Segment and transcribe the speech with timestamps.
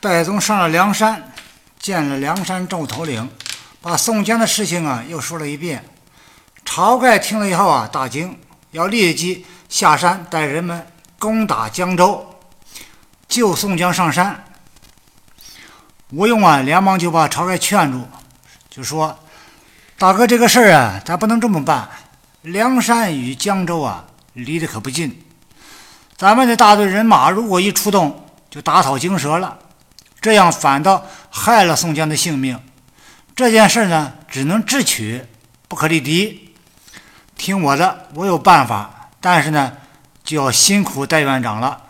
[0.00, 1.32] 戴宗上了梁山，
[1.76, 3.28] 见了梁山众头领，
[3.82, 5.84] 把宋江的事情啊又说了一遍。
[6.64, 8.38] 晁盖听了以后啊大惊，
[8.70, 10.86] 要立即下山带人们
[11.18, 12.24] 攻打江州，
[13.26, 14.44] 救宋江上山。
[16.10, 18.06] 吴用啊连忙就把晁盖劝住，
[18.70, 19.18] 就说
[19.98, 21.88] ：“大哥，这个事儿啊，咱不能这么办。
[22.42, 24.04] 梁山与江州啊
[24.34, 25.24] 离得可不近，
[26.16, 29.58] 咱们的大队人马如果一出动，就打草惊蛇了。”
[30.28, 32.60] 这样反倒害了宋江的性命。
[33.34, 35.24] 这件事呢，只能智取，
[35.68, 36.54] 不可力敌。
[37.34, 39.08] 听我的，我有办法。
[39.22, 39.72] 但是呢，
[40.22, 41.80] 就要辛苦戴院长了。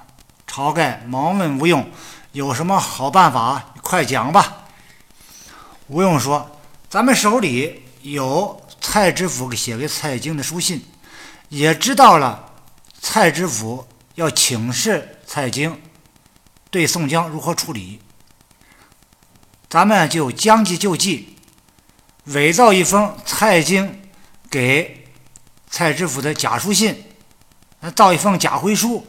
[0.48, 1.84] 晁盖忙问吴用
[2.30, 3.74] ：“有什么好办法？
[3.82, 4.59] 快讲吧。”
[5.88, 6.48] 吴用说
[6.88, 10.80] ：“咱们手里有蔡知府写给蔡京的书信，
[11.48, 12.52] 也知道了
[13.01, 13.84] 蔡知府
[14.15, 15.77] 要请示蔡京，
[16.70, 18.01] 对宋江如何处理。”
[19.69, 21.37] 咱们就将计就计，
[22.24, 24.01] 伪造一封蔡京
[24.51, 25.07] 给
[25.69, 27.05] 蔡知府的假书信，
[27.95, 29.07] 造一封假回书，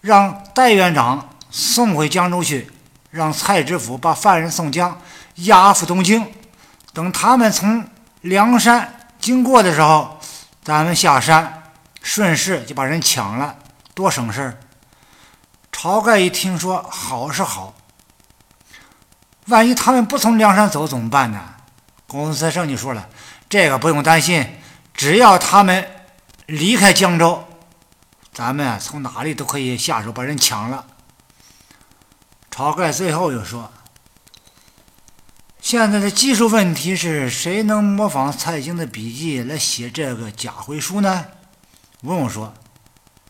[0.00, 2.70] 让戴院长送回江州去，
[3.10, 4.98] 让蔡知府把犯人宋江
[5.34, 6.26] 押赴东京。
[6.94, 7.86] 等他们从
[8.22, 10.18] 梁山经过的时候，
[10.64, 11.62] 咱们下山，
[12.02, 13.54] 顺势就把人抢了，
[13.94, 14.58] 多省事儿。
[15.70, 17.74] 晁盖一听说，好是好。
[19.50, 21.38] 万一他们不从梁山走怎么办呢？
[22.06, 23.08] 公孙胜就说了
[23.48, 24.44] ：“这个不用担心，
[24.94, 25.88] 只要他们
[26.46, 27.44] 离开江州，
[28.32, 30.86] 咱们从哪里都可以下手把人抢了。”
[32.50, 33.70] 晁盖最后又说
[35.62, 41.26] ：“现在的技术问题是谁能模仿蔡京的笔迹来写这个假回书呢？”
[42.02, 42.52] 吴用说：“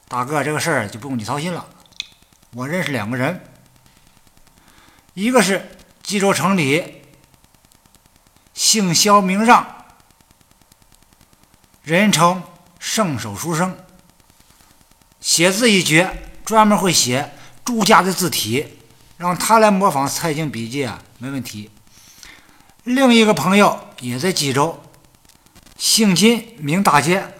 [0.08, 1.66] 大哥，这个事儿就不用你操心了，
[2.52, 3.42] 我认识两个人，
[5.14, 5.66] 一个是……”
[6.10, 7.02] 冀州城里，
[8.52, 9.84] 姓萧名让，
[11.84, 12.42] 人称
[12.80, 13.78] 圣手书生，
[15.20, 17.30] 写字一绝，专门会写
[17.64, 18.78] 朱家的字体，
[19.18, 21.70] 让他来模仿蔡京笔记啊，没问题。
[22.82, 24.82] 另一个朋友也在冀州，
[25.78, 27.32] 姓金名大坚，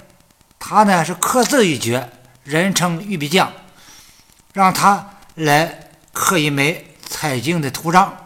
[0.61, 2.09] 他呢是刻字一绝，
[2.45, 3.53] 人称御笔匠，
[4.53, 8.17] 让他来刻一枚蔡京的图章。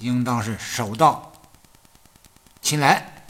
[0.00, 1.32] 应当是手到
[2.60, 3.24] 擒来。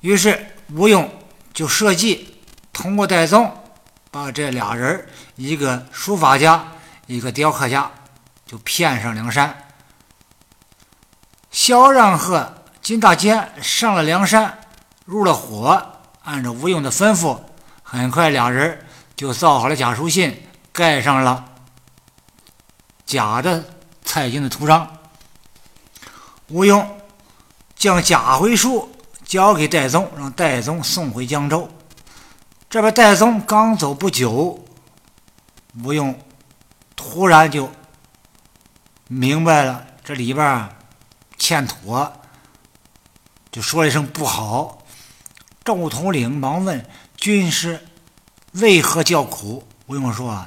[0.00, 1.08] 于是吴用
[1.52, 2.40] 就设计
[2.72, 3.52] 通过戴宗，
[4.10, 6.66] 把这俩人一个书法家，
[7.06, 7.90] 一个雕刻家，
[8.46, 9.54] 就骗上梁山。
[11.50, 14.58] 萧让和金大坚上了梁山，
[15.04, 15.92] 入了伙。
[16.22, 17.40] 按照吴用的吩咐，
[17.82, 18.84] 很快俩人
[19.14, 21.44] 就造好了假书信，盖上了
[23.04, 23.64] 假的
[24.04, 24.88] 蔡京的图章。
[26.48, 27.00] 吴用
[27.74, 28.88] 将假回书
[29.24, 31.68] 交给戴宗，让戴宗送回江州。
[32.70, 34.64] 这边戴宗刚走不久，
[35.82, 36.16] 吴用
[36.94, 37.68] 突然就
[39.08, 40.68] 明白了这里边
[41.36, 42.12] 欠妥，
[43.50, 44.82] 就说了一声不好。
[45.64, 47.84] 众统领忙问军师
[48.52, 49.66] 为何叫苦？
[49.86, 50.46] 吴用说：“，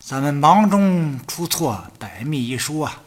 [0.00, 3.00] 咱们忙中出错，百密一疏啊。”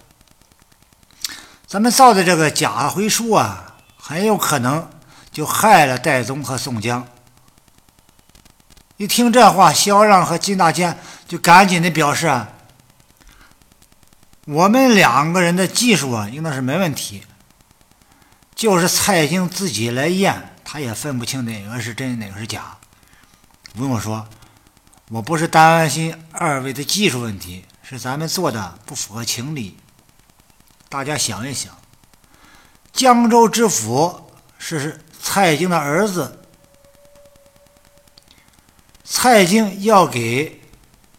[1.68, 4.88] 咱们造的这个假回书啊，很有可能
[5.32, 7.08] 就害了戴宗和宋江。
[8.98, 12.50] 一听这话，萧让和金大坚就赶紧的表示啊
[14.46, 17.24] ：“我们两个人的技术啊，应当是没问题。
[18.54, 22.78] 就是蔡京自己来验，他也分不清哪个是真，哪个是假。
[23.74, 24.26] 不用说，
[25.10, 29.78] 我不是担心二位的技术问题，是咱们做的不符合情理。”
[30.96, 31.78] 大家想一想，
[32.94, 36.40] 江州知府是蔡京的儿子，
[39.04, 40.62] 蔡京要给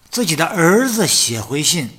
[0.08, 1.90] 自己的儿子写回信，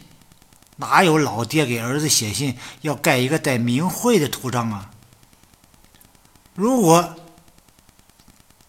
[0.77, 4.89] 哪有老爹给儿子写信要盖一个带名讳的图章啊？
[6.55, 7.15] 如果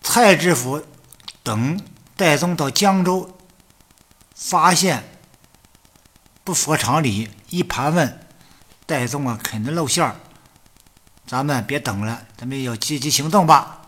[0.03, 0.85] 蔡知府
[1.43, 1.81] 等
[2.15, 3.38] 戴宗到江州，
[4.35, 5.03] 发现
[6.44, 8.28] 不符合常理，一盘问。
[8.88, 10.17] 戴宗啊，肯定露馅儿。
[11.26, 13.82] 咱们别等了，咱们要积极行动吧。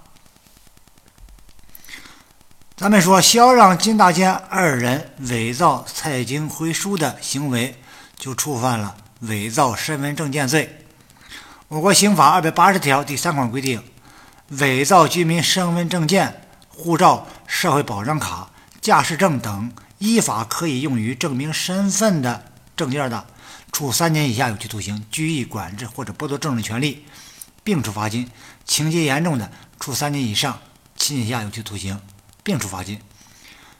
[2.76, 7.80] 咱们说，萧让、金大坚二人伪造蔡京回书的行为，
[8.18, 10.84] 就触犯了伪造身份证件罪。
[11.68, 13.82] 我国刑法二百八十条第三款规定，
[14.48, 18.50] 伪造居民身份证件、护照、社会保障卡、
[18.82, 22.44] 驾驶证等依法可以用于证明身份的
[22.76, 23.24] 证件的。
[23.72, 27.04] 处三年以下有期徒刑、拘役、管制或者剥夺政治权利，
[27.62, 28.26] 并处罚金；
[28.64, 30.60] 情节严重的，处三年以上
[30.96, 32.00] 七年以下有期徒刑，
[32.42, 33.00] 并处罚金。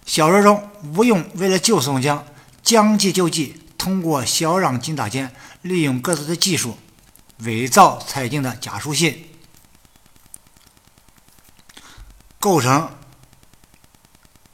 [0.07, 2.25] 小说中，吴用为了救宋江，
[2.63, 5.33] 将计就计，通过小让金大坚，
[5.63, 6.79] 利用各自的技术，
[7.39, 9.29] 伪造蔡京的假书信，
[12.39, 12.91] 构成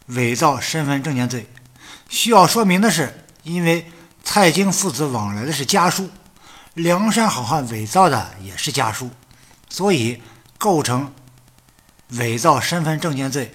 [0.07, 1.49] 伪造身份证件罪。
[2.09, 3.91] 需要说明的是，因为
[4.29, 6.11] 蔡京父子往来的是家书，
[6.75, 9.09] 梁山好汉伪造的也是家书，
[9.71, 10.21] 所以
[10.59, 11.11] 构成
[12.09, 13.53] 伪造身份证件罪。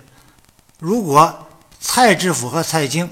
[0.80, 1.48] 如果
[1.82, 3.12] 蔡知府和蔡京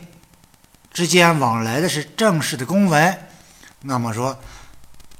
[0.92, 3.20] 之间往来的是正式的公文，
[3.82, 4.40] 那么说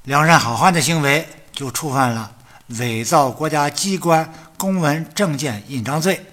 [0.04, 2.32] 梁山好汉的行为就触犯了
[2.80, 6.26] 伪造国家机关公文、证件、印章罪。